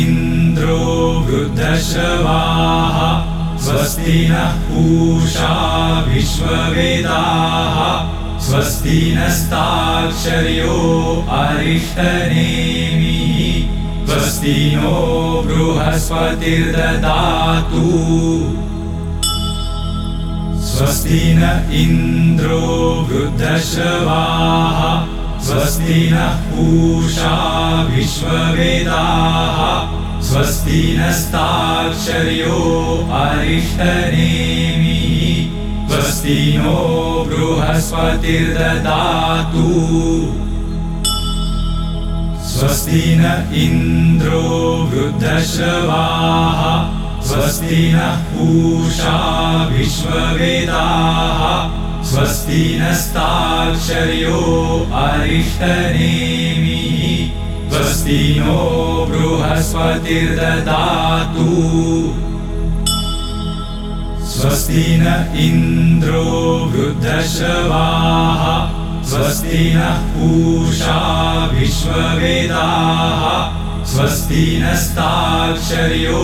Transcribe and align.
इन्द्रो 0.00 0.78
वृद्धश्रवाः 1.26 2.96
स्वस्ति 3.64 4.18
नः 4.30 4.52
पूषा 4.68 5.54
विश्ववेदाः 6.08 7.76
स्वस्ति 8.46 8.98
नस्ताक्षर्यो 9.16 10.76
अरिष्टनेमिः 11.38 13.06
स्वस्ति 14.08 14.58
नो 14.76 14.98
बृहस्पतिर्ददातु। 15.46 16.36
स्वस्ति 20.68 21.22
न 21.38 21.42
इन्द्रो 21.82 22.64
वृद्धश्रवाः 23.10 24.78
स्वस्ति 25.48 26.10
नः 26.10 26.26
पूषा 26.26 27.36
विश्ववेदाः। 27.96 30.22
स्वस्ति 30.22 30.96
नस्ताक्षर्यो 31.00 32.58
अरिष्टनेमिः। 33.12 35.88
स्वस्ति 35.88 36.54
नो 36.58 37.24
बृहस्पतिर्ददातु। 37.28 39.68
स्वस्ति 42.48 43.04
न 43.06 43.50
इन्द्रो 43.54 44.90
वृद्धश्रवाः। 44.92 47.22
स्वस्ति 47.22 47.92
नः 47.92 48.16
पूषा 48.16 49.68
विश्ववेदाः 49.72 51.87
स्वस्ति 52.04 52.78
नस्ताक्षर्यो 52.82 54.40
अरिष्टनेमिः। 54.94 55.88
स्वस्ति 57.70 58.36
नो 58.38 58.60
बृहस्पतिर्ददातु। 59.10 59.88
स्वस्ति 64.26 64.84
न 65.00 65.06
इन्द्रो 65.36 66.24
वृद्धश्रवाः 66.74 68.42
स्वस्ति 69.04 69.74
नः 69.74 69.98
पूषा 70.14 70.98
विश्ववेदाः। 71.54 73.22
स्वस्ति 73.84 74.60
नस्ताक्षर्यो 74.62 76.20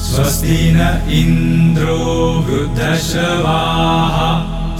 स्वस्ति 0.07 0.61
न 0.77 0.79
इन्द्रो 1.19 2.01
वृद्धश्रवाः 2.47 4.17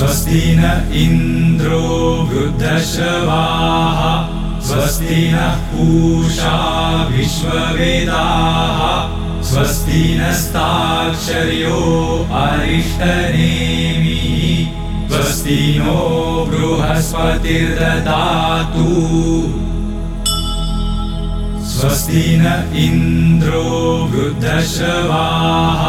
स्वस्ति 0.00 0.42
न 0.56 0.60
इन्द्रो 0.96 1.86
वृद्धश्रवाः 2.28 3.98
स्वस्ति 4.68 5.16
नः 5.32 5.56
पूषा 5.72 6.52
विश्ववेदाः 7.10 8.78
स्वस्ति 9.50 10.02
नस्ताक्षर्यो 10.20 11.80
अरिष्टनेमिः 12.42 14.24
स्वस्ति 15.10 15.60
नो 15.78 15.98
बृहस्पतिर्ददातु। 16.50 17.26
स्वस्ति 21.74 22.24
न 22.40 22.46
इन्द्रो 22.86 23.66
वृद्धश्रवाः 24.14 25.82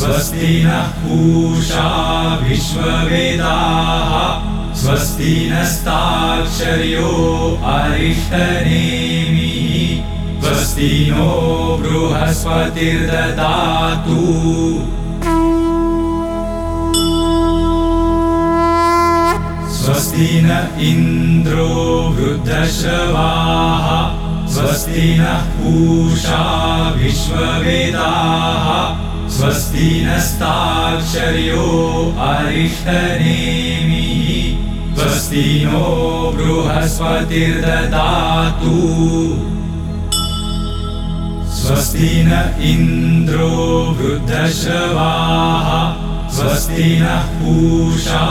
स्वस्ति 0.00 0.52
नः 0.64 0.86
पूषा 1.00 1.88
विश्ववेदाः 2.42 4.12
स्वस्ति 4.82 5.32
नस्ताक्षर्यो 5.52 7.10
अरिष्टनेमिः 7.72 9.58
स्वस्ति 10.44 10.92
नो 11.10 11.26
बृहस्पतिर्ददातु। 11.82 12.86
स्वस्ति 19.80 20.30
न 20.46 20.48
इन्द्रो 20.88 21.68
वृद्धश्रवाः 22.16 23.86
स्वस्ति 24.56 25.06
नः 25.20 25.44
पूषा 25.60 26.42
विश्ववेदाः 26.96 28.66
स्वस्ति 29.30 30.06
नस्ताक्षर्यो 30.06 31.66
अरिष्टनेमिः। 32.18 34.96
स्वस्ति 34.96 35.62
नो 35.66 36.32
बृहस्पतिर्ददातु। 36.36 38.76
स्वस्ति 41.56 42.02
न 42.02 42.58
इन्द्रो 42.62 43.96
वृद्धश्रवाः। 44.00 46.30
स्वस्ति 46.30 47.00
नः 47.00 47.22
पूषा 47.22 48.26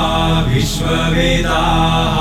विश्ववेदाः। 0.50 2.20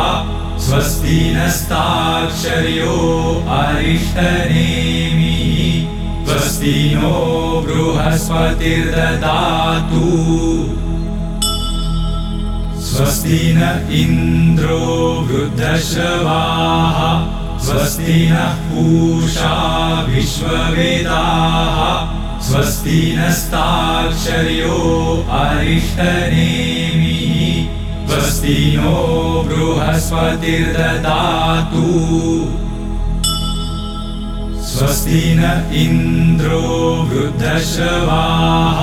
स्वस्ति 0.59 1.33
नस्ताक्षर्यो 1.37 2.97
अरिष्टनेमिः 3.49 5.48
स्वस्ति 6.29 6.77
नो 6.95 7.11
बृहस्पतिर्ददातु। 7.67 8.81
स्वस्ति 12.89 13.41
न 13.57 13.61
इन्द्रो 14.01 14.81
वृद्धश्रवाः 15.29 16.99
स्वस्ति 17.67 18.19
नः 18.31 18.53
पूषा 18.69 19.55
विश्ववेदाः 20.09 21.79
स्वस्ति 22.49 23.01
नस्ताक्षर्यो 23.19 24.77
अरिष्टनेमिः। 25.41 27.33
स्वस्ति 28.09 28.59
नो 28.77 28.97
बृहस्पतिर्ददातु 29.49 30.29
स्वस्ति 34.79 35.23
न 35.39 35.43
इन्द्रो 35.75 36.59
वृद्धश्रवाः 37.11 38.81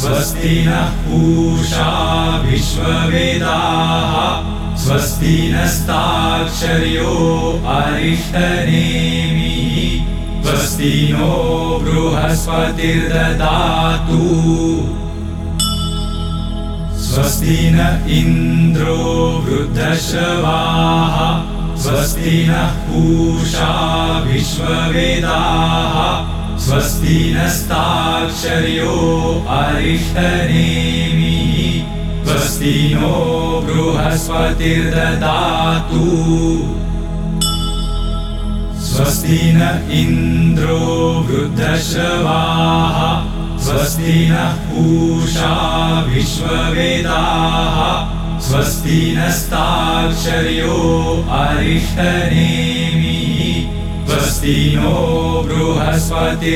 स्वस्ति 0.00 0.56
नः 0.66 0.88
पूषा 1.04 1.92
विश्ववेदाः 2.46 4.16
स्वस्ति 4.82 5.36
नस्ताक्षर्यो 5.54 7.14
अरिष्टनेमिः 7.76 9.78
स्वस्ति 10.44 10.92
नो 11.12 11.30
बृहस्पतिर्ददातु। 11.84 14.20
स्वस्ति 17.06 17.58
न 17.72 17.74
इन्द्रो 18.18 18.98
वृद्धश्रवाः 19.48 21.16
स्वस्ति 21.82 22.48
नः 22.48 22.66
पूषा 22.66 24.24
विश्ववेदाः। 24.26 26.58
स्वस्ति 26.58 27.34
नस्ताक्षर्यो 27.38 28.92
अरिष्टनेमिः। 29.48 32.26
स्वस्ति 32.26 32.94
नो 32.94 33.60
बृहस्पतिर्ददातु। 33.64 36.04
स्वस्ति 38.82 39.40
न 39.42 39.88
इन्द्रो 39.92 41.26
वृद्धश्रवाः। 41.28 43.32
स्वस्ति 43.58 44.28
नः 44.28 44.52
पूषा 44.52 46.04
विश्ववेदाः 46.08 48.21
स्वस्ति 48.42 49.14
नस्ताक्षर्यो 49.18 50.74
अरिष्टनेमिः। 51.30 52.22
स्वस्ति 54.08 54.74
नो 54.76 54.96
बृहस्पतिर्ददातु। 55.46 56.52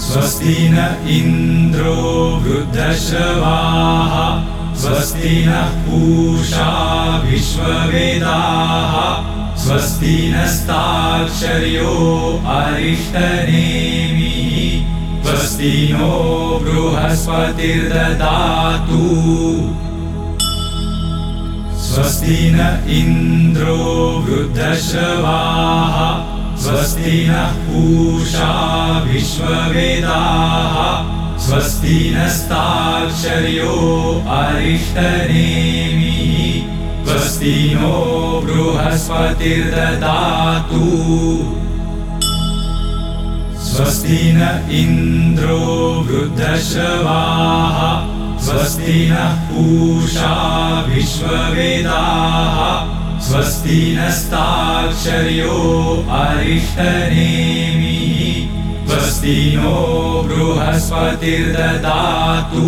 स्वस्ति 0.00 0.56
न 0.72 0.78
इन्द्रो 1.08 1.96
वृद्धश्रवाः। 2.42 4.14
स्वस्ति 4.74 5.46
नः 5.46 5.68
पूषा 5.86 6.70
विश्ववेदाः 7.24 8.94
स्वस्ति 9.64 10.32
नस्ताक्षर्यो 10.36 11.92
अरिष्टनेमिः। 12.46 15.24
स्वस्ति 15.24 15.88
नो 15.92 16.60
बृहस्पतिर्ददातु। 16.62 19.00
स्वस्ति 21.80 22.30
न 22.30 22.86
इन्द्रो 22.88 24.26
वृद्धश्रवाः। 24.28 25.96
स्वस्ति 26.56 27.28
नः 27.28 27.46
पूषा 27.46 28.52
विश्ववेदाः। 29.12 31.38
स्वस्ति 31.38 32.14
नस्ताक्षर्यो 32.16 33.74
अरिष्टनेमिः 34.28 36.43
स्वस्ति 37.14 37.56
नो 37.74 37.90
बृहस्पतिर्ददातु। 38.44 40.86
स्वस्ति 43.66 44.16
न 44.36 44.38
इन्द्रो 44.78 45.58
वृद्धश्रवाः 46.08 47.78
स्वस्ति 48.46 48.96
नः 49.10 49.36
पूषा 49.50 50.32
विश्ववेदाः 50.88 52.58
स्वस्ति 53.28 53.78
नस्ताक्षर्यो 53.98 55.54
अरिष्टनेमिः 56.18 58.18
स्वस्ति 58.90 59.38
नो 59.56 59.78
बृहस्पतिर्ददातु 60.28 62.66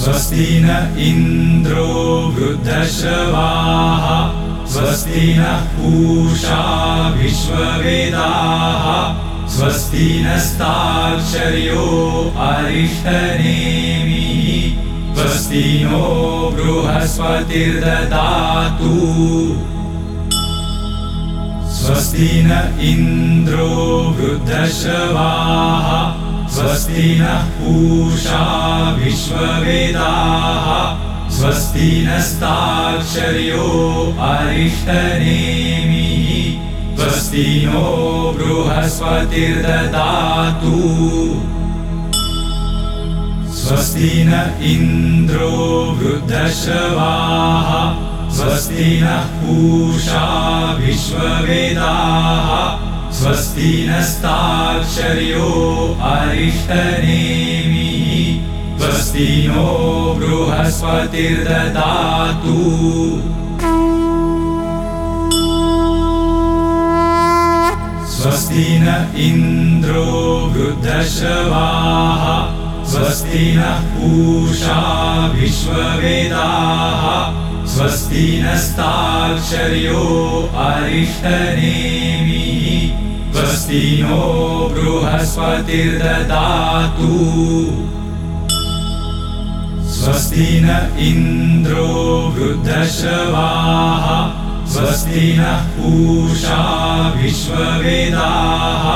स्वस्ति 0.00 0.46
न 0.64 0.66
इन्द्रो 1.06 1.88
वृद्धश्रवाः 2.36 4.04
स्वस्ति 4.72 5.24
नः 5.38 5.64
पूषा 5.74 6.60
विश्ववेदाः 7.16 8.84
स्वस्ति 9.56 10.06
नस्ताक्षर्यो 10.26 11.84
अरिष्टनेमिः 12.46 14.46
स्वस्ति 15.18 15.66
नो 15.84 16.06
बृहस्पतिर्ददातु। 16.56 18.94
स्वस्ति 21.80 22.30
न 22.46 22.48
इन्द्रो 22.90 23.70
वृद्धश्रवाः 24.18 25.88
स्वस्ति 26.50 27.18
नः 27.20 27.42
पूषा 27.42 28.96
विश्ववेदाः। 28.98 30.66
स्वस्ति 31.30 32.06
नस्ताक्षर्यो 32.08 33.68
अरिष्टनेमिः। 34.20 36.96
स्वस्ति 36.96 37.66
नो 37.66 38.34
बृहस्पतिर्ददातु। 38.36 40.76
स्वस्ति 43.54 44.24
न 44.26 44.58
इन्द्रो 44.62 45.96
वृद्धश्रवाः। 45.98 47.70
स्वस्ति 48.30 49.00
नः 49.00 49.16
पूषा 49.16 50.76
विश्ववेदाः 50.80 52.89
स्वस्ति 53.18 53.70
नस्ताक्षर्यो 53.88 55.48
अरिष्टनेमिः। 56.02 57.00
स्वस्ति 58.78 59.28
नो 59.48 59.66
बृहस्पतिर्ददातु। 60.18 61.26
स्वस्ति 68.12 68.66
न 68.80 68.86
इन्द्रो 69.16 70.06
वृद्धश्रवाः 70.54 72.24
स्वस्ति 72.90 73.44
नः 73.56 73.78
पूषा 73.92 74.80
विश्ववेदाः 75.34 77.02
स्वस्ति 77.70 78.42
नस्ताक्षर्यो 78.44 79.98
अरिष्टनेमिः। 80.54 81.50
स्वस्ति 83.32 84.02
नो 84.02 84.22
बृहस्पतिर्ददातु। 84.72 85.50
स्वस्ति 89.90 90.60
न 90.60 90.98
इन्द्रो 90.98 91.86
वृद्धश्रवाः। 92.36 94.06
स्वस्ति 94.72 95.36
नः 95.36 95.60
पूषा 95.68 96.62
विश्ववेदाः। 97.22 98.86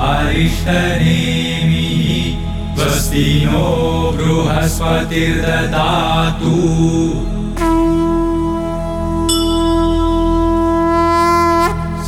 अरिष्टनेमिः। 0.00 2.76
स्वस्ति 2.76 3.48
नो 3.52 3.68
बृहस्पतिर्ददातु। 4.16 6.56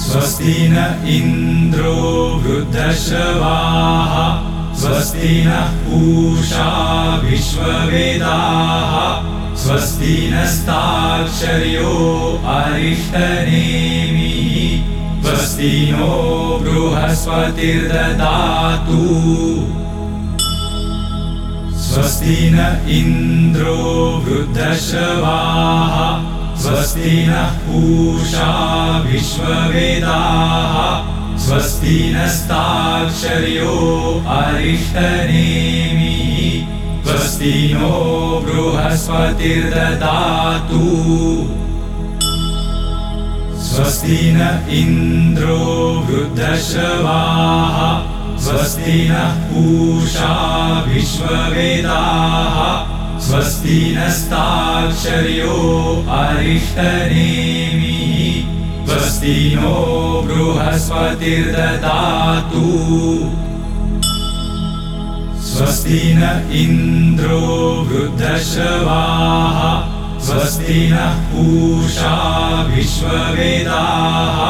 स्वस्ति 0.02 0.56
न 0.60 1.04
इन्द्रो 1.08 2.42
वृद्धश्रवाः। 2.46 4.56
स्वस्ति 4.76 5.44
नः 5.44 5.60
पूषा 5.60 6.70
विश्ववेदाः 7.24 8.92
स्वस्ति 9.56 10.30
नस्ताक्षर्यो 10.32 11.90
अरिष्टनेमिः। 12.46 13.46
स्वस्ति 15.22 15.88
नो 15.92 16.12
बृहस्पतिर्ददातु। 16.62 17.66
स्वस्ति 21.78 22.50
न 22.54 22.58
इन्द्रो 22.88 23.74
वृद्धश्रवाः। 24.28 25.96
स्वस्ति 26.56 27.26
नः 27.26 27.50
पूषा 27.50 28.52
विश्ववेदाः। 29.06 30.76
स्वस्ति 31.38 32.12
नस्ताक्षर्यो 32.16 33.74
अरिष्टनेमिः 34.28 36.25
स्वस्ति 37.16 37.52
नो 37.74 37.90
बृहस्पतिर्ददातु। 38.44 39.20
स्वस्ति 43.66 44.18
न 44.36 44.40
इन्द्रो 44.78 45.60
वृद्धश्रवाः 46.08 47.78
स्वस्ति 48.46 48.98
नः 49.08 49.38
पूषा 49.48 50.34
विश्ववेदाः 50.88 52.58
स्वस्ति 53.28 53.78
नस्ताक्षर्यो 53.96 55.56
अरिष्टनेमिः 56.18 56.84
स्वस्ति 58.92 59.38
नो 59.56 59.76
बृहस्पतिर्ददातु 60.28 61.06
स्वस्ति 65.56 66.00
न 66.16 66.22
इन्द्रो 66.52 67.36
वृद्धश्रवाः 67.90 69.60
स्वस्ति 70.26 70.80
नः 70.90 71.14
पूषा 71.30 72.16
विश्ववेदाः 72.70 74.40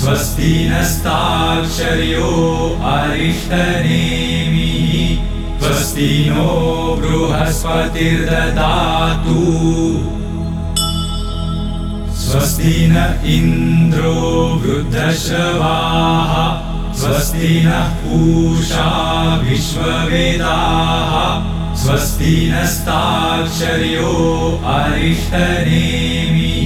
स्वस्ति 0.00 0.52
नस्ताक्षर्यो 0.70 2.30
अरिष्टनेमिः 2.92 4.94
स्वस्ति 5.62 6.10
नो 6.30 6.48
बृहस्पतिर्ददातु। 7.00 9.42
स्वस्ति 12.22 12.74
न 12.90 12.94
इन्द्रो 13.36 14.14
वृद्धश्रवाः 14.64 16.32
स्वस्ति 17.00 17.50
नः 17.64 17.88
पूषा 18.02 18.86
विश्ववेदाः 19.42 21.12
स्वस्ति 21.82 22.32
नस्ताक्षर्यो 22.52 24.14
अरिष्टनेमिः 24.72 26.64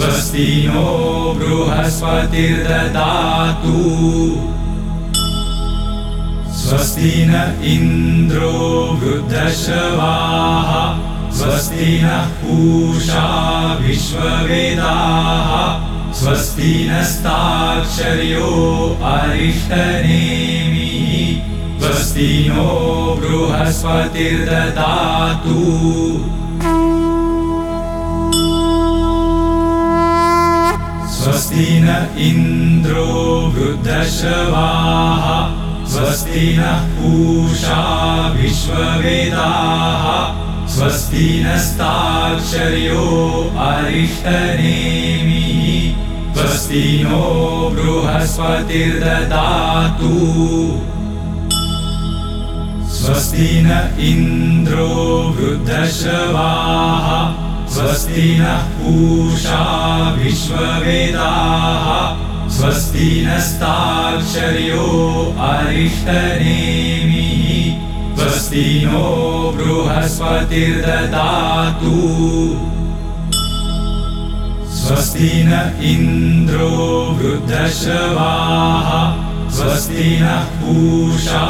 स्वस्ति 0.00 0.48
नो 0.68 0.88
बृहस्पतिर्ददातु। 1.38 2.34
स्वस्ति 6.64 7.14
न 7.28 7.32
इन्द्रो 7.74 8.52
वृद्धश्रवाः 9.02 10.70
स्वस्ति 11.38 11.90
नः 12.02 12.26
पूषा 12.42 13.26
विश्ववेदाः 13.80 15.50
स्वस्ति 16.18 16.72
नस्ताक्षर्यो 16.90 18.50
अरिष्टनेमिः। 19.04 20.92
स्वस्ति 21.80 22.30
नो 22.48 22.68
बृहस्पतिर्ददातु। 23.20 25.58
स्वस्ति 31.16 31.68
न 31.82 31.84
इन्द्रो 32.18 33.10
वृद्धश्रवाः 33.56 35.24
स्वस्ति 35.88 36.46
नः 36.56 36.80
पूषा 36.96 37.82
विश्ववेदाः 38.36 40.04
स्वस्ति 40.74 41.44
नस्ताक्षर्यो 41.46 43.04
अरिष्टनेमिः। 43.58 46.34
स्वस्ति 46.34 47.00
नो 47.04 47.22
बृहस्पतिर्ददातु। 47.74 50.14
स्वस्ति 52.94 53.42
न 53.42 53.96
इन्द्रो 54.00 55.36
वृद्धश्रवाः। 55.38 57.08
स्वस्ति 57.68 58.38
नः 58.38 58.56
पूषा 58.56 60.14
विश्ववेदाः। 60.18 61.96
स्वस्ति 62.50 63.24
नस्ताक्षर्यो 63.28 64.86
अरिष्टनेमिः 65.38 67.43
स्वस्ति 68.24 68.66
नो 68.84 69.08
बृहस्पतिर्ददातु। 69.56 70.28
स्वस्ति 74.76 75.32
न 75.46 75.50
इन्द्रो 75.90 76.70
वृद्धश्रवाः 77.18 78.88
स्वस्ति 79.56 80.08
नः 80.22 80.46
पूषा 80.60 81.42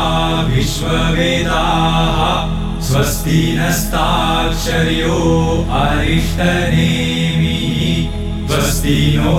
विश्ववेदाः 0.49 2.19
स्वस्ति 2.89 3.41
नस्ताक्षर्यो 3.59 5.21
अरिष्टनेमिः 5.83 7.71
स्वस्ति 8.51 8.99
नो 9.19 9.39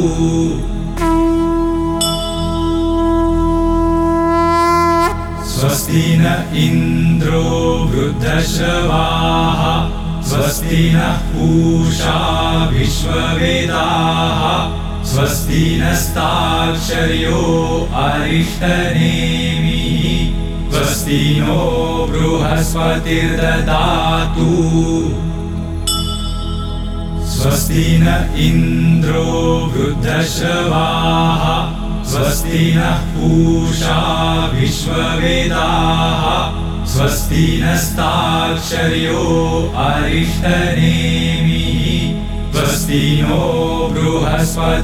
स्वस्ति 5.49 6.05
न 6.17 6.25
इन्द्रो 6.55 7.45
वृद्धश्रवाः। 7.91 9.61
स्वस्ति 10.23 10.83
नः 10.93 11.17
पूषा 11.17 12.17
विश्ववेदाः। 12.73 14.41
स्वस्ति 15.05 15.63
नस्ताक्षर्यो 15.83 17.41
अरिष्टनेमिः 17.93 20.26
स्वस्ति 20.77 21.21
नो 21.41 21.61
बृहस्पतिर्ददातु। 22.09 22.97
स्वस्ति 27.35 27.85
न 28.01 28.05
इन्द्रो 28.47 29.23
वृद्धश्रवाः 29.73 31.43
स्वस्ति 32.11 32.61
नः 32.75 32.99
पूषा 33.15 33.97
विश्ववेदाः 34.53 36.21
स्वस्ति 36.93 37.45
नस्ताक्षर्यो 37.63 39.25
अरिष्टनेमिः 39.87 41.81
स्वस्ति 42.53 43.03
नो 43.23 43.43
बृहस्पतिर्ददातु 43.97 44.77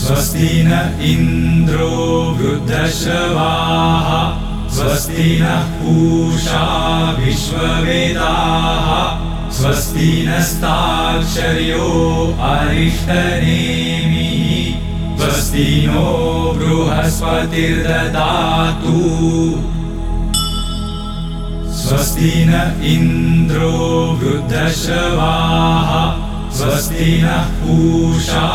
स्वस्ति 0.00 0.52
न 0.66 0.70
इन्द्रो 1.10 1.88
वृद्धश्रवाः 2.38 4.08
स्वस्ति 4.76 5.26
नः 5.40 5.64
पूषा 5.80 6.64
विश्ववेदाः 7.18 8.88
स्वस्ति 9.58 10.10
नस्ताक्षर्यो 10.28 11.88
अरिष्टनेमिः 12.50 14.38
स्वस्ति 15.20 15.68
नो 15.86 16.06
बृहस्पतिर्ददातु। 16.58 17.36
स्वस्ति 21.82 22.32
न 22.48 22.52
इन्द्रो 22.94 23.74
वृद्धश्रवाः 24.22 25.90
स्वस्ति 26.60 27.22
नः 27.22 27.42
पूषा 27.42 28.48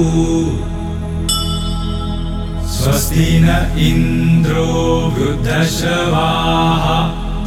स्वस्ति 2.68 3.40
न 3.44 3.76
इन्द्रो 3.80 5.14
वृद्धश्रवाः 5.18 6.86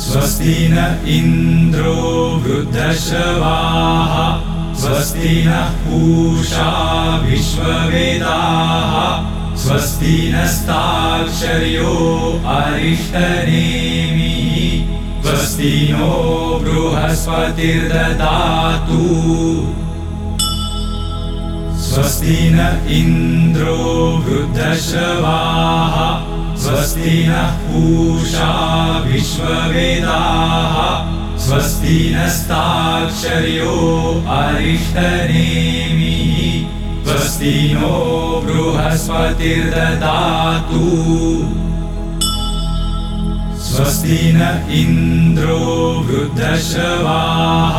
स्वस्ति 0.00 0.68
न 0.70 1.04
इन्द्रो 1.08 2.42
वृद्धश्रवाः 2.44 4.14
स्वस्ति 4.74 5.44
नः 5.46 5.60
पूषा 5.60 7.22
विश्ववेदाः 7.26 9.39
स्वस्ति 9.60 10.16
नस्ताक्षर्यो 10.34 11.90
अरिष्टनेमिः 12.52 14.22
स्वस्ति 15.24 15.72
नो 15.90 16.14
बृहस्पतिर्ददातु। 16.62 17.42
स्वस्ति 21.84 22.38
न 22.54 22.58
इन्द्रो 22.98 23.78
वृद्धश्रवाः 24.26 25.94
स्वस्ति 26.64 27.14
नः 27.28 27.50
पूषा 27.68 28.52
विश्ववेदाः। 29.06 30.74
स्वस्ति 31.46 31.98
नस्ताक्षर्यो 32.16 33.76
अरिष्टनेमिः 34.38 36.29
स्वस्ति 37.10 37.54
नो 37.74 37.96
बृहस्पतिर्ददातु। 38.44 39.30
स्वस्ति 43.60 44.18
न 44.34 44.40
इन्द्रो 44.80 45.56
वृद्धश्रवाः 46.08 47.78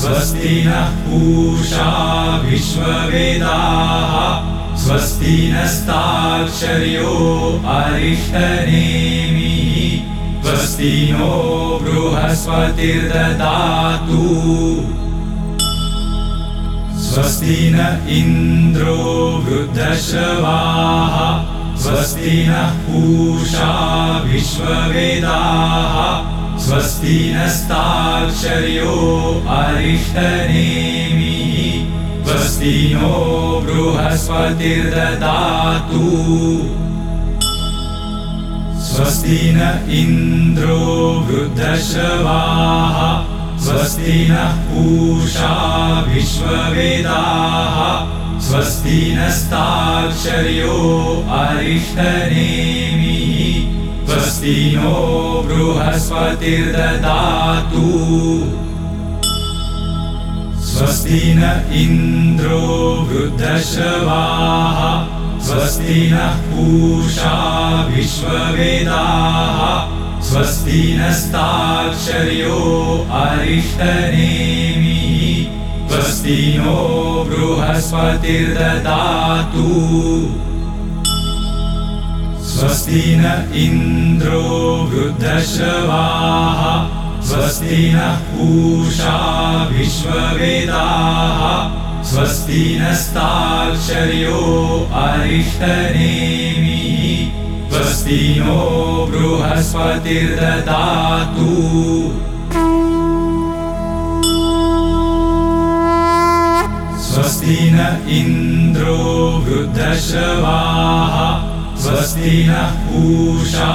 स्वस्ति 0.00 0.64
नः 0.66 0.86
पूषा 0.86 2.42
विश्ववेदाः। 2.44 4.76
स्वस्ति 4.76 5.52
नस्ताक्षर्यो 5.54 7.12
अरिष्टनेमिः। 7.66 10.44
स्वस्ति 10.44 11.08
नो 11.12 11.78
बृहस्पतिर्ददातु। 11.82 14.24
स्वस्ति 17.00 17.72
न 17.74 18.08
इन्द्रो 18.08 19.44
वृद्धश्रवाः। 19.48 21.16
स्वस्ति 21.76 22.48
नः 22.48 22.70
पूषा 22.70 24.22
विश्ववेदाः 24.26 26.39
स्वस्ति 26.60 27.32
नस्ताक्षर्यो 27.36 28.92
अरिष्टनेमिः। 29.48 32.24
स्वस्ति 32.24 32.94
नो 32.94 33.14
बृहस्पतिर्ददातु। 33.64 36.04
स्वस्ति 38.82 39.40
न 39.42 39.86
इन्द्रो 39.90 41.26
वृद्धश्रवाः। 41.30 42.98
स्वस्ति 43.58 44.26
नः 44.30 44.56
पूषा 44.56 45.54
विश्ववेदाः। 46.08 47.76
स्वस्ति 48.40 49.16
नस्ताक्षर्यो 49.18 50.76
अरिष्टनेमिः 51.30 53.79
स्वस्ति 54.10 54.54
नो 54.76 54.92
बृहस्पतिर्ददातु। 55.46 56.30
स्वस्ति 60.70 61.20
न 61.36 61.42
इन्द्रो 61.80 62.62
वृद्धश्रवाः 63.10 64.80
स्वस्ति 65.46 65.98
नः 66.12 66.34
पूषा 66.48 67.36
विश्ववेदाः 67.90 69.60
स्वस्ति 70.30 70.82
नस्ताक्षर्यो 70.98 72.58
अरिष्टनेमिः। 73.22 74.98
स्वस्ति 75.90 76.40
नो 76.58 76.78
बृहस्पतिर्ददातु 77.30 78.10
स्वस्ति 82.60 83.02
न 83.16 83.24
इन्द्रो 83.56 84.40
वृद्धश्रवाः 84.88 86.58
स्वस्ति 87.28 87.76
नः 87.92 88.16
पूषा 88.30 89.14
विश्ववेदाः 89.70 91.40
स्वस्ति 92.10 92.64
नस्ताक्षर्यो 92.80 94.40
अरिष्टनेमिः 95.02 96.58
स्वस्ति 97.72 98.20
नो 98.38 98.58
बृहस्पतिर्ददातु। 99.12 99.96
स्वस्ति 107.08 107.58
न 107.72 107.78
इन्द्रो 108.18 108.98
वृद्धश्रवाः 109.46 111.16
स्वस्ति 111.90 112.32
नः 112.46 112.74
पूषा 112.86 113.68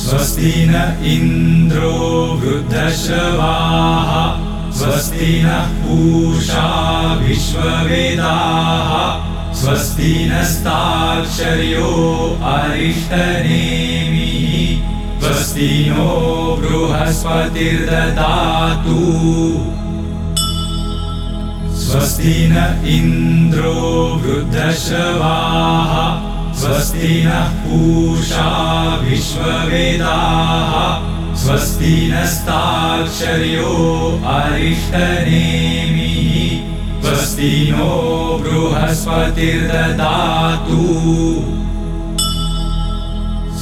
स्वस्ति 0.00 0.52
न 0.68 0.74
इन्द्रो 1.12 1.92
वृद्धश्रवाः 2.42 4.10
स्वस्ति 4.80 5.30
नः 5.44 5.72
पूषा 5.80 6.66
विश्ववेदाः 7.22 8.92
स्वस्ति 9.62 10.12
नस्ताक्षर्यो 10.32 11.90
अरिष्टनेमिः 12.52 14.44
स्वस्ति 15.24 15.72
नो 15.88 16.10
बृहस्पतिर्ददातु 16.60 17.40
स्वस्ति 21.90 22.34
न 22.50 22.56
इन्द्रो 22.86 23.72
वृद्धश्रवाः 24.24 25.92
स्वस्ति 26.60 27.14
नः 27.24 27.48
पूषा 27.62 28.50
विश्ववेदाः 29.04 30.74
स्वस्ति 31.42 31.94
नस्ताक्षर्यो 32.12 33.72
अरिष्टनेमिः 34.34 36.20
स्वस्ति 37.04 37.52
नो 37.70 37.90
बृहस्पतिर्ददातु। 38.44 39.34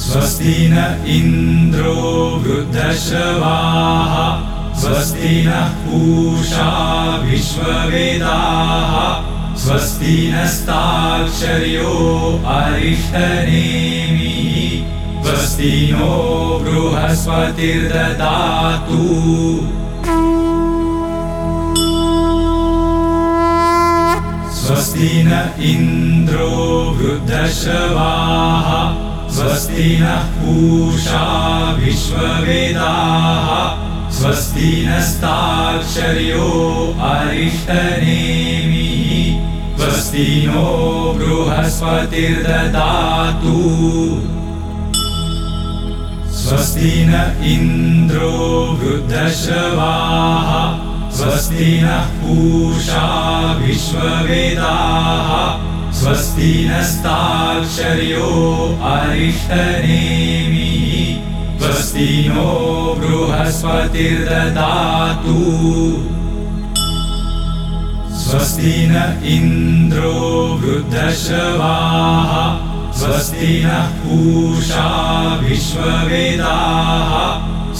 स्वस्ति 0.05 0.57
न 0.71 0.77
इन्द्रो 1.17 1.97
वृद्धश्रवाः 2.45 4.13
स्वस्ति 4.81 5.31
नः 5.45 5.71
पूषा 5.85 6.67
विश्ववेदाः 7.23 8.93
स्वस्ति 9.63 10.13
नस्ताक्षर्यो 10.33 11.95
अरिष्टनेमिः 12.53 14.37
स्वस्ति 15.25 15.73
नो 15.91 16.13
बृहस्पतिर्ददातु। 16.63 17.57
स्वस्ति 24.61 25.11
न 25.27 25.31
इन्द्रो 25.73 26.55
वृद्धश्रवाः 27.01 28.67
स्वस्ति 29.35 29.89
नः 30.01 30.23
पूषा 30.39 31.25
विश्ववेदाः 31.79 33.47
स्वस्ति 34.19 34.85
नस्ताक्षर्यो 34.87 36.47
अरिष्टनेमिः। 37.01 37.99
स्वस्ति 39.77 40.45
नो 40.47 40.65
बृहस्पतिर्ददातु। 41.17 42.27
स्वस्ति 46.31 47.05
न 47.07 47.43
इन्द्रो 47.43 48.31
वृद्धश्रवाः। 48.81 50.49
स्वस्ति 51.11 51.81
नः 51.81 52.05
पूषा 52.05 53.07
विश्ववेदाः। 53.53 55.29
स्वस्ति 55.93 56.69
नस्ताक्षर्यो 56.71 58.27
अरिष्टनेमिः 58.83 60.58
स्वस्ति 61.69 62.11
नो 62.27 62.51
बृहस्पतिर्ददातु। 62.99 63.73
स्वस्ति 68.19 68.73
न 68.89 68.95
इन्द्रो 69.25 70.13
वृद्धश्रवाः 70.61 72.31
स्वस्ति 72.99 73.51
नः 73.65 73.85
पूषा 73.99 74.87
विश्ववेदाः 75.43 77.11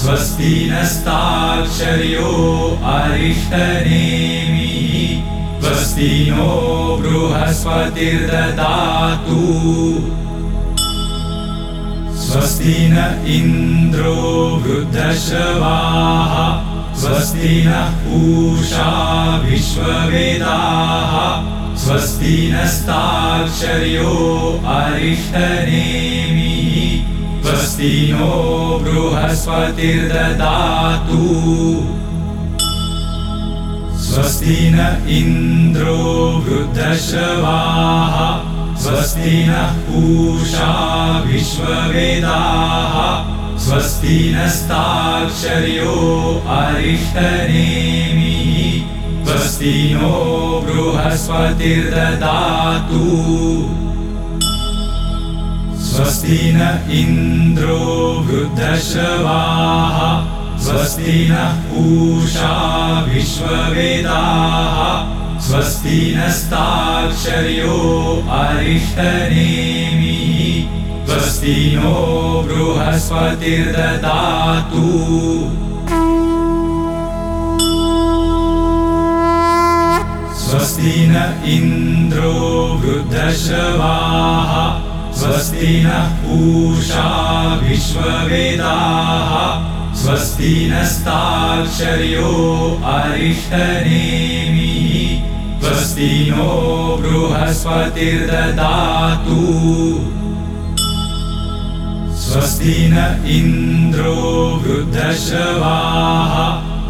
स्वस्ति 0.03 0.53
नस्ताक्षर्यो 0.71 2.31
अरिष्टनेमिः। 2.93 4.85
स्वस्ति 5.65 6.13
नो 6.29 6.51
बृहस्पतिर्ददातु 7.01 7.89
स्वस्ति 12.29 12.73
न 12.91 12.95
इन्द्रो 13.35 14.17
वृद्धश्रवाः 14.63 16.33
स्वस्ति 17.01 17.53
नः 17.65 17.87
पूषा 18.01 18.89
विश्ववेदाः 19.45 21.13
स्वस्ति 21.83 22.35
नस्ताक्षर्यो 22.53 24.11
अरिष्टनेमिः 24.75 26.75
स्वस्ति 27.47 27.93
नो 28.13 28.29
बृहस्पतिर्ददातु। 28.83 31.23
स्वस्ति 34.09 34.59
न 34.75 34.77
इन्द्रो 35.17 35.97
वृद्धश्रवाः 36.45 38.15
स्वस्ति 38.79 39.47
नः 39.47 39.63
पूषा 39.63 41.23
विश्ववेदाः। 41.27 43.57
स्वस्ति 43.57 44.33
नस्ताक्षर्यो 44.35 45.95
अरिष्टनेमिः। 46.47 49.25
स्वस्ति 49.25 49.93
नो 49.95 50.63
बृहस्पतिर्ददातु। 50.65 53.03
स्वस्ति 55.83 56.39
न 56.43 56.87
इन्द्रो 56.91 58.25
वृद्धश्रवाः। 58.27 59.99
स्वस्ति 60.59 61.27
नः 61.29 61.53
पूषा 61.53 63.05
विश्ववेदाः 63.09 65.18
स्वस्ति 65.47 65.99
नस्ताक्षर्यो 66.17 67.77
अरिष्टनेमिः। 68.31 69.29
स्वस्ति 71.07 71.55
नो 71.75 71.95
बृहस्पतिर्ददातु। 72.47 73.55
स्वस्ति 80.39 80.95
न 81.09 81.15
इन्द्रो 81.45 82.35
वृद्धश्रवाः 82.83 84.53
स्वस्ति 85.19 85.73
नः 85.83 86.07
पूषा 86.21 87.09
विश्ववेदाः 87.63 89.31
स्वस्ति 89.95 90.69
नस्ताक्षर्यो 90.73 92.31
अरिष्टनेमिः। 92.85 95.61
स्वस्ति 95.61 96.33
नो 96.37 96.53
बृहस्पतिर्ददातु। 97.01 99.41
स्वस्ति 102.17 102.67
न 102.67 103.25
इन्द्रो 103.27 104.17
वृद्धश्रवाः। 104.65 106.33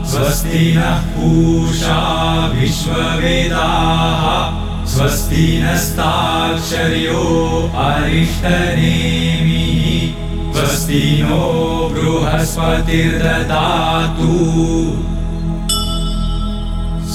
स्वस्ति 0.06 0.74
नः 0.78 1.00
पूषा 1.00 2.00
विश्ववेदाः। 2.56 4.24
स्वस्ति 4.86 5.46
नस्ताक्षर्यो 5.64 7.22
अरिष्टनेमिः 7.76 9.89
स्वस्ति 10.60 11.04
नो 11.24 11.44
बृहस्पतिर्ददातु। 11.92 12.64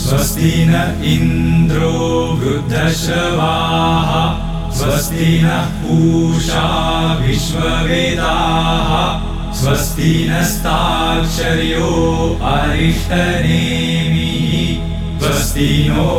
स्वस्ति 0.02 0.52
न 0.68 0.72
इन्द्रो 1.12 1.90
वृद्धश्रवाः 2.40 4.10
स्वस्ति 4.78 5.28
नः 5.42 5.66
पूषा 5.82 6.64
विश्ववेदाः 7.20 8.90
स्वस्ति 9.60 10.12
नस्ताक्षर्यो 10.30 11.92
अरिष्टनेमिः 12.54 14.48
स्वस्ति 15.20 15.70
नो 15.90 16.10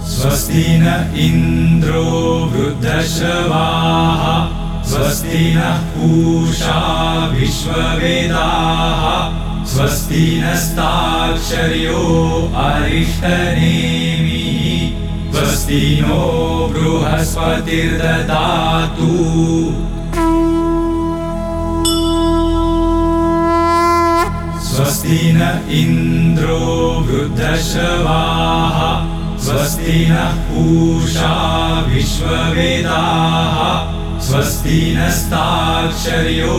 स्वस्ति 0.09 0.65
न 0.67 1.13
इन्द्रो 1.17 2.49
वृद्धश्रवाः। 2.53 4.61
स्वस्ति 4.83 5.55
नः 5.55 5.77
पूषा 5.77 7.29
विश्ववेदाः 7.33 9.50
स्वस्ति 9.67 10.23
नस्ताक्षर्यो 10.43 12.01
अरिष्टनेमिः। 12.55 13.51
स्वस्ति 15.33 15.83
नो 16.01 16.21
बृहस्पतिर्ददातु। 16.71 17.81
स्वस्ति 24.67 25.21
न 25.35 25.39
इन्द्रो 25.71 26.59
वृद्धश्रवाः 27.07 28.77
स्वस्ति 29.45 29.99
नः 30.09 30.33
पूषा 30.49 31.33
विश्ववेदाः। 31.87 33.57
स्वस्ति 34.21 34.79
नस्ताक्षर्यो 34.97 36.57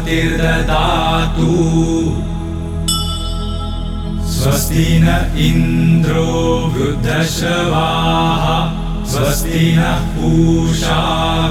स्वस्ति 4.34 4.86
न 5.02 5.06
इन्द्रो 5.46 6.28
वृद्धश्रवाः 6.74 8.44
स्वस्ति 9.12 9.64
नः 9.76 9.98
पूषा 10.14 11.02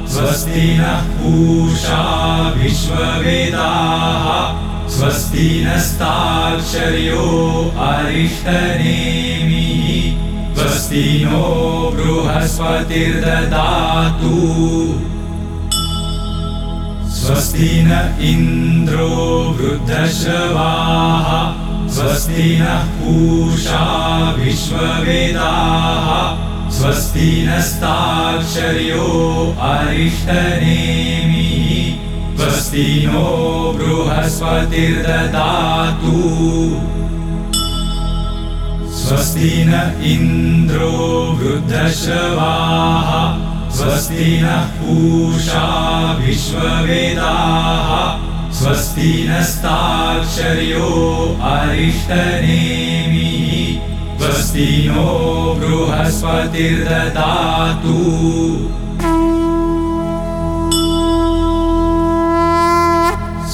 स्वस्ति 0.09 0.79
नः 0.79 1.01
पूषा 1.01 2.53
विश्ववेदाः। 2.57 4.65
स्वस्ति 4.89 5.65
नस्ताक्षर्यो 5.67 7.27
अरिष्टनेमिः। 7.79 10.57
स्वस्ति 10.57 11.23
नो 11.25 11.91
बृहस्पतिर्ददातु। 11.95 14.35
स्वस्ति 17.11 17.71
न 17.73 18.17
इन्द्रो 18.21 19.57
वृद्धश्रवाः। 19.61 21.65
स्वस्ति 21.89 22.59
नः 22.59 22.85
पूषा 22.85 24.35
विश्ववेदाः 24.39 26.54
स्वस्ति 26.75 27.47
नस्ताक्षर्यो 27.49 29.07
अरिष्टनेमिः। 29.61 32.39
स्वस्ति 32.39 33.07
नो 33.07 33.27
बृहस्पतिर्ददातु। 33.77 36.23
स्वस्ति 38.93 39.53
न 39.67 40.03
इन्द्रो 40.05 41.39
वृद्धश्रवाः। 41.41 43.11
स्वस्ति 43.71 44.43
नः 44.43 44.65
पूषा 44.65 45.67
विश्ववेदाः। 46.21 47.91
स्वस्ति 48.53 49.27
नस्ताक्षर्यो 49.31 50.89
अरिष्टनेमिः 51.43 53.94
स्वस्ति 54.25 54.69
नो 54.89 55.09
बृहस्पतिर्ददातु। 55.61 56.77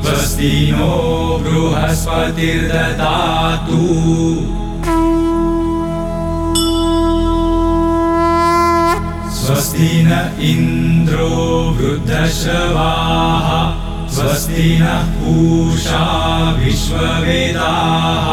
स्वस्ति 0.05 0.55
नो 0.73 0.93
बृहस्पतिर्ददातु 1.45 2.25
स्वस्ति 9.44 9.88
न 10.04 10.11
इन्द्रो 10.40 11.26
वृद्धश्रवाः 11.78 13.48
स्वस्ति 14.14 14.68
नः 14.80 15.02
पूषा 15.16 16.04
विश्ववेदाः 16.59 18.28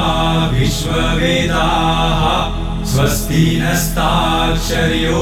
विश्ववेदाः 0.53 2.23
स्वस्ति 2.85 3.61
नस्ताक्षर्यो 3.63 5.21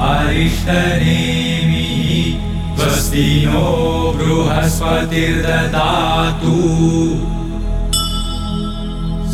अरिष्टनेमिः। 0.00 2.76
स्वस्ति 2.76 3.44
नो 3.46 4.12
बृहस्पतिर्ददातु। 4.16 6.54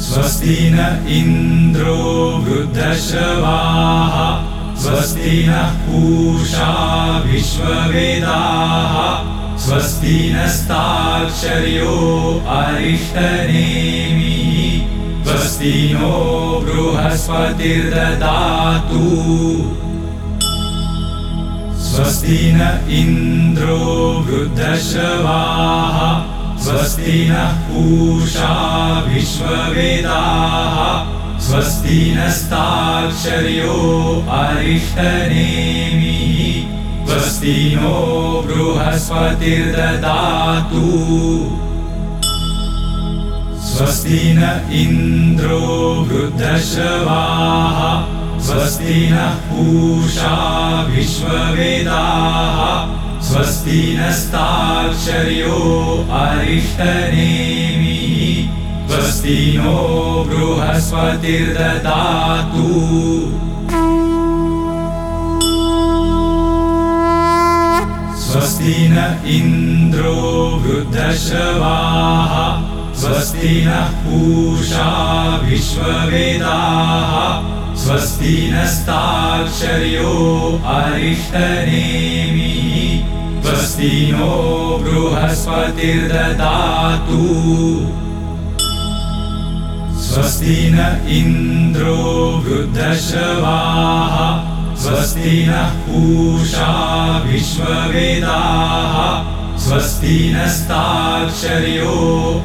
स्वस्ति 0.01 0.59
न 0.61 1.07
इन्द्रो 1.09 2.45
वृद्धश्रवाः। 2.49 4.77
स्वस्ति 4.77 5.47
नः 5.47 5.63
पूषा 5.63 7.23
विश्ववेदाः। 7.27 8.97
स्वस्ति 9.59 10.33
नस्ताक्षर्यो 10.37 11.95
अरिष्टनेमिः 12.49 14.56
स्वस्ति 15.37 15.77
नो 15.93 16.17
बृहस्पतिर्ददातु। 16.65 17.41
स्वस्ति 21.87 22.39
न 22.55 22.61
इन्द्रो 22.99 23.81
वृद्धश्रवाः 24.29 25.99
स्वस्ति 26.65 27.19
नः 27.31 27.53
पूषा 27.67 28.55
विश्ववेदाः 29.09 30.79
स्वस्ति 31.49 31.99
नस्ताक्षर्यो 32.17 33.77
अरिष्टनेमिः 34.39 36.33
स्वस्ति 37.13 37.57
नो 37.77 37.95
बृहस्पतिर्ददातु 38.49 39.27
स्वस्ति 43.77 44.21
न 44.37 44.43
इन्द्रो 44.73 45.59
वृद्धश्रवाः 46.11 47.79
स्वस्ति 48.47 48.95
नः 49.11 49.35
पूषा 49.49 50.37
विश्ववेदाः 50.91 52.61
स्वस्ति 53.29 53.81
नस्ताक्षर्यो 53.99 55.59
अरिष्टनेमिः 56.21 58.07
स्वस्ति 58.91 59.37
नो 59.57 59.77
बृहस्पतिर्ददातु। 60.31 61.21
स्वस्ति 68.25 68.79
न 68.95 68.97
इन्द्रो 69.37 70.17
वृद्धश्रवाः 70.65 72.35
स्वस्ति 73.01 73.55
नः 73.67 73.89
पूषा 74.05 74.89
विश्ववेदाः 75.45 77.13
स्वस्ति 77.83 78.35
नस्ताक्षर्यो 78.53 80.15
अरिष्टनेमिः 80.75 82.55
स्वस्ति 83.47 83.93
नो 84.13 84.33
बृहस्पतिर्ददातु। 84.83 85.77
स्वस्ति 90.07 90.59
न 90.75 90.77
इन्द्रो 91.19 92.03
वृद्धश्रवाः 92.47 94.15
नः 95.49 95.69
पूषा 95.87 96.73
विश्ववेदाः 97.27 98.97
स्वस्ति 99.67 100.17
नस्ताक्षर्यो 100.37 101.95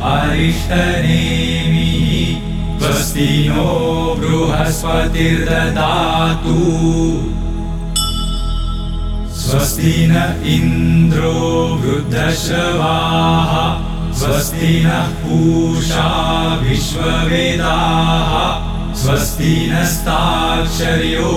अरिष्टनेमिः। 0.03 2.80
स्वस्ति 2.80 3.30
नो 3.49 3.67
बृहस्पतिर्ददातु। 4.19 6.55
स्वस्ति 9.39 9.95
न 10.11 10.13
इन्द्रो 10.45 11.38
वृद्धश्रवाः। 11.82 13.51
स्वस्ति 14.13 14.84
नः 14.84 15.07
पूषा 15.07 16.09
विश्ववेदाः। 16.63 18.32
स्वस्ति 18.95 19.69
नस्ताक्षर्यो 19.74 21.32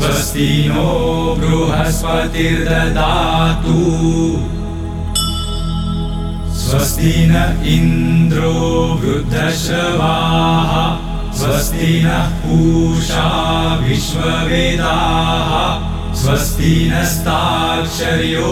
स्वस्ति 0.01 0.49
नो 0.67 0.89
बृहस्पतिर्ददातु 1.39 2.17
स्वस्ति 6.67 7.13
न 7.29 7.33
इन्द्रो 7.73 8.53
वृद्धश्रवाः 9.01 10.71
स्वस्ति 11.39 11.91
नः 12.03 12.25
पूषा 12.41 13.27
विश्ववेदाः 13.83 15.51
स्वस्ति 16.21 16.73
नस्ताक्षर्यो 16.91 18.51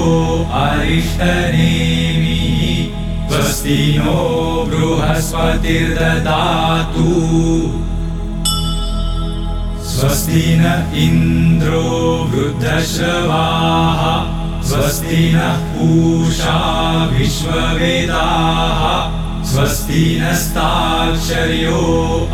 अरिष्टनेमिः 0.61 2.53
स्वस्ति 3.31 3.79
नो 3.97 4.21
बृहस्पतिर्ददातु। 4.69 5.59
स्वस्ति 9.91 10.45
न 10.61 10.63
इन्द्रो 11.03 11.83
वृद्धश्रवाः 12.31 14.01
स्वस्ति 14.69 15.21
नः 15.33 15.57
पूषा 15.73 16.57
विश्ववेदाः 17.11 18.81
स्वस्ति 19.51 20.03
नस्ताक्षर्यो 20.21 21.81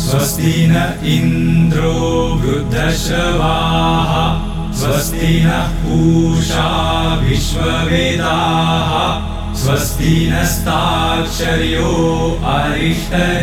स्वस्ति 0.03 0.55
न 0.69 0.75
इन्द्रो 1.15 1.97
वृद्धश्रवाः 2.43 4.11
स्वस्ति 4.81 5.33
नः 5.43 5.67
पूषा 5.81 6.69
विश्ववेदाः 7.23 8.91
स्वस्ति 9.55 10.29
नस्ताक्षर्यो 10.33 11.89
अरिष्टनेमिः। 12.45 13.41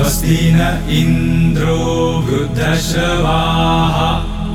स्वस्ति 0.00 0.36
न 0.54 0.58
इन्द्रो 0.96 1.78
वृद्धश्रवाः 2.26 3.96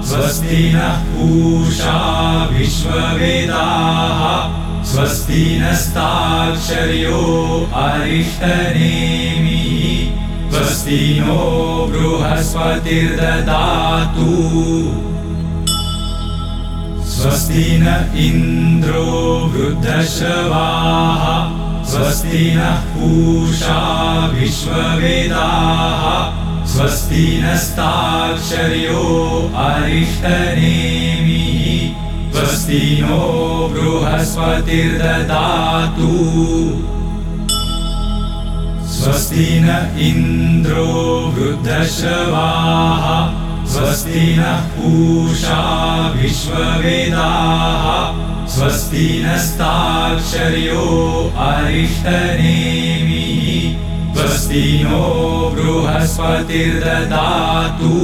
स्वस्ति 0.10 0.62
नः 0.74 0.96
पूषा 1.10 1.98
विश्ववेदाः 2.52 4.22
स्वस्ति 4.92 5.44
नस्ताक्षर्यो 5.62 7.20
अरिष्टनेमिः 7.82 9.76
स्वस्ति 10.56 11.02
नो 11.28 11.44
बृहस्पतिर्ददातु। 11.92 12.72
स्वस्ति 17.14 17.68
न 17.84 17.86
इन्द्रो 18.26 19.06
वृद्धश्रवाः 19.54 21.24
स्वस्ति 21.96 22.56
नः 22.56 22.72
पूषा 22.72 24.28
विश्ववेदाः। 24.28 26.66
स्वस्ति 26.66 27.42
नस्ताक्षर्यो 27.44 29.04
अरिष्टनेमिः। 29.56 32.34
स्वस्ति 32.34 33.02
नो 33.02 33.22
बृहस्पतिर्ददातु। 33.74 36.12
स्वस्ति 38.88 39.60
न 39.64 39.68
इन्द्रो 40.00 40.92
वृद्धश्रवाः 41.36 43.45
स्वस्ति 43.76 44.26
नः 44.40 44.60
पूषा 44.68 45.64
विश्ववेदाः। 46.22 47.84
स्वस्ति 48.48 49.08
नस्ताक्षर्यो 49.26 50.86
अरिष्टनेमिः। 51.38 53.16
स्वस्ति 54.16 54.66
नो 54.84 55.04
बृहस्पतिर्ददातु। 55.56 57.96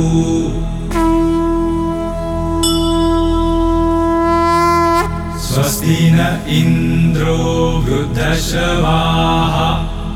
स्वस्ति 5.40 5.98
न 6.12 6.20
इन्द्रो 6.48 7.38
वृद्धश्रवाः 7.86 9.56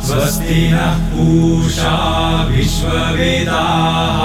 स्वस्ति 0.01 0.61
नः 0.71 0.93
पूषा 1.11 1.95
विश्ववेदाः। 2.51 4.19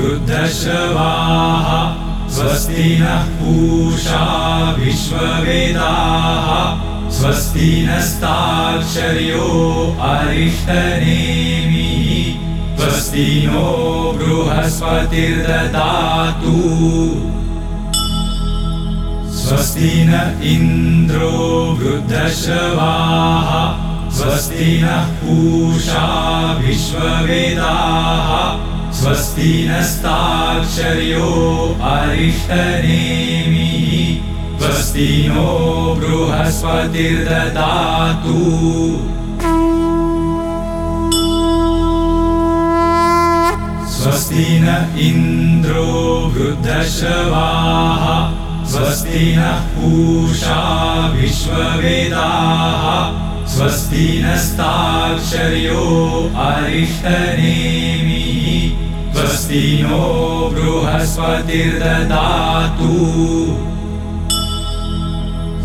वृद्धश्रवाः 0.00 1.68
स्वस्ति 2.36 2.98
नः 3.00 3.24
पूषा 3.24 4.24
विश्ववेदाः। 4.78 6.48
स्वस्ति 7.10 7.88
नस्ताक्षर्यो 7.90 9.46
अरिष्टनेमिः। 10.00 12.78
स्वस्ति 12.78 13.42
नो 13.46 14.12
बृहस्पतिर्ददातु। 14.16 16.56
स्वस्ति 19.36 19.92
न 19.94 20.40
इन्द्रो 20.42 21.78
वृद्धश्रवाः। 21.80 23.50
स्वस्ति 24.10 24.82
नः 24.82 25.04
पूषा 25.04 26.06
विश्ववेदाः 26.66 28.75
स्वस्ति 28.92 29.68
नस्ताक्षर्यो 29.70 31.28
अरिष्टनेमिः। 31.82 34.58
स्वस्ति 34.58 35.28
नो 35.28 35.94
बृहस्पतिर्ददातु। 35.98 38.38
स्वस्ति 43.92 44.46
न 44.50 44.98
इन्द्रो 44.98 46.32
वृद्धश्रवाः। 46.34 48.04
स्वस्ति 48.66 49.36
नः 49.36 49.52
पूषा 49.52 50.60
विश्ववेदाः 51.14 53.25
स्वस्ति 53.48 54.22
नस्ताक्षर्यो 54.24 55.84
अरिष्टनेमिः। 56.36 58.34
स्वस्ति 59.14 59.64
नो 59.82 60.04
बृहस्पतिर्ददातु। 60.54 62.92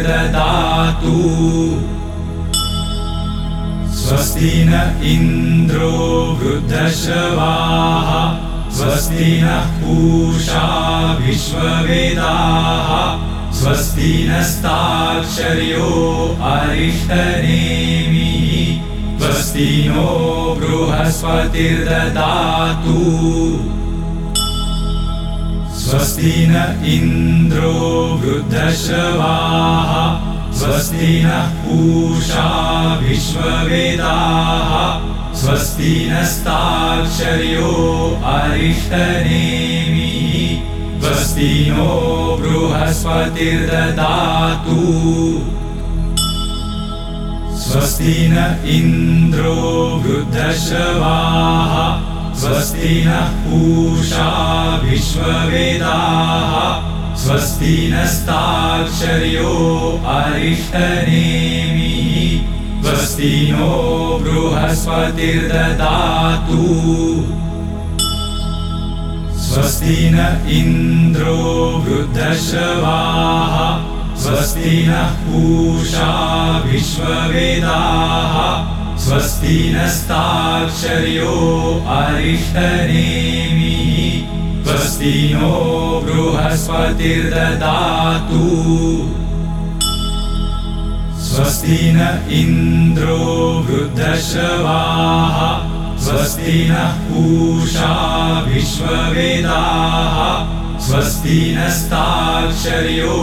स्वस्ति 3.97 4.53
न 4.69 4.73
इन्द्रो 5.13 5.93
वृद्धश्रवाः 6.41 8.11
स्वस्ति 8.77 9.31
नः 9.43 9.67
पूषा 9.81 10.67
विश्ववेदाः 11.21 12.89
स्वस्ति 13.61 14.13
नस्ताक्षर्यो 14.31 15.89
अरिष्टनेमिः। 16.51 18.41
स्वस्ति 19.21 19.71
नो 19.89 20.11
बृहस्पतिर्ददातु 20.61 21.37
स्वस्ति 25.87 26.35
न 26.51 26.55
इन्द्रो 26.93 27.73
वृद्धश्रवाः 28.23 29.91
स्वस्ति 30.59 31.11
नः 31.25 31.51
पूषा 31.65 32.47
विश्ववेदाः 33.03 34.73
स्वस्ति 35.41 35.93
नस्ताक्षर्यो 36.11 37.71
अरिष्टनेमिः 38.33 40.25
स्वस्ति 41.05 41.53
नो 41.71 41.93
बृहस्पतिर्ददातु। 42.41 43.31
स्वस्ति 47.67 48.17
न 48.33 48.35
इन्द्रो 48.77 49.57
वृद्धश्रवाः 50.07 51.75
स्वस्ति 52.41 52.95
नः 53.07 53.29
पूषा 53.45 54.29
विश्ववेदाः 54.83 56.53
स्वस्ति 57.23 57.75
नस्ताक्षर्यो 57.93 59.53
अरिष्टनेमिः 60.17 61.95
स्वस्ति 62.85 63.33
नो 63.53 63.71
बृहस्पतिर्ददातु। 64.23 65.17
स्वस्ति 69.47 69.99
न 70.15 70.17
इन्द्रो 70.59 71.41
वृद्धश्रवाः 71.87 73.55
स्वस्ति 74.23 74.77
नः 74.89 75.11
पूषा 75.25 76.11
विश्ववेदाः 76.67 78.37
स्वस्ति 79.07 79.57
नस्ताक्षर्यो 79.77 81.35
अरिष्टनेमिः 81.89 84.65
स्वस्ति 84.65 85.15
नो 85.35 85.53
बृहस्पतिर्ददातु। 86.05 88.45
स्वस्ति 91.25 91.81
न 91.83 92.29
इन्द्रो 92.31 93.23
वृद्धश्रवाः। 93.69 95.37
स्वस्ति 95.99 96.69
नः 96.69 96.93
पूषा 96.93 97.95
विश्ववेदाः। 98.49 100.17
स्वस्ति 100.81 101.55
नस्ताक्षर्यो 101.59 103.17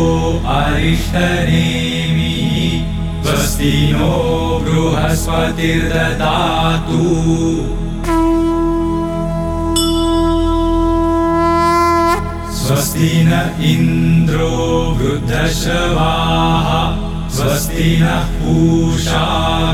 अरिष्टनेमिः 0.48 2.53
स्वस्ति 3.24 3.74
नो 3.92 4.14
बृहस्पतिर्ददातु। 4.64 5.78
स्वस्ति 12.64 13.12
न 13.28 13.32
इन्द्रो 13.70 14.52
वृद्धश्रवाः 15.00 16.68
स्वस्ति 17.38 17.90
नः 18.02 18.26
पूषा 18.42 19.26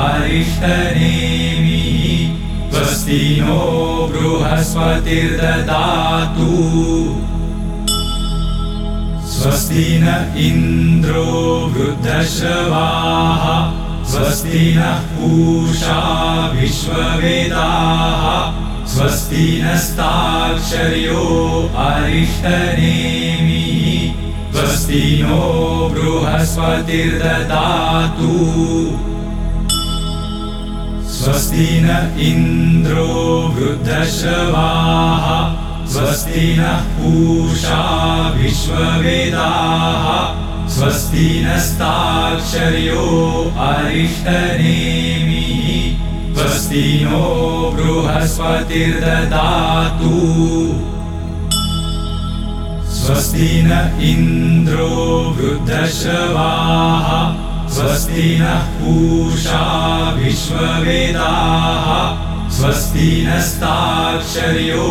अरिष्टनेमिः 0.03 1.89
स्वस्ति 2.75 3.19
नो 3.41 3.57
बृहस्पतिर्ददातु। 4.13 5.01
स्वस्ति 9.33 9.87
न 10.03 10.15
इन्द्रो 10.47 11.27
वृद्धश्रवाः 11.75 13.45
स्वस्ति 14.13 14.63
नः 14.77 14.97
पूषा 15.19 16.01
विश्ववेदाः 16.55 18.23
स्वस्ति 18.91 19.61
नस्ताक्षर्यो 19.63 21.23
अरिष्टनेमिः। 21.75 24.53
स्वस्ति 24.53 25.19
नो 25.23 25.89
बृहस्पतिर्ददातु। 25.93 28.33
स्वस्ति 31.09 31.67
न 31.71 32.19
इन्द्रो 32.19 33.53
वृद्धश्रवाः। 33.55 35.25
स्वस्ति 35.87 36.57
नः 36.57 36.67
पूषा 36.67 38.33
विश्ववेदाः। 38.37 40.05
स्वस्ति 40.69 41.43
नस्ताक्षर्यो 41.47 43.05
अरिष्टनेमिः 43.57 46.10
स्वस्ति 46.41 46.85
नो 47.03 47.25
बृहस्पतिर्ददातु। 47.75 48.51
स्वस्ति 52.91 53.49
न 53.65 53.69
इन्द्रो 54.01 54.87
वृद्धश्रवाः 55.37 57.07
स्वस्ति 57.75 58.25
नः 58.39 58.63
पूषा 58.79 59.61
विश्ववेदाः 60.17 61.85
स्वस्ति 62.57 63.09
नस्ताक्षर्यो 63.27 64.89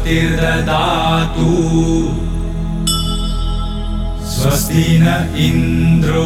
स्वस्ति 4.45 4.81
न 5.01 5.11
इन्द्रो 5.41 6.23